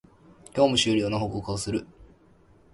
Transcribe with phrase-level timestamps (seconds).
[0.45, 1.85] 業務終了の報告をする